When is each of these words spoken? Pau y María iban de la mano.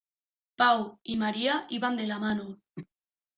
Pau 0.61 0.79
y 1.03 1.15
María 1.15 1.67
iban 1.69 1.95
de 1.95 2.07
la 2.07 2.17
mano. 2.17 2.59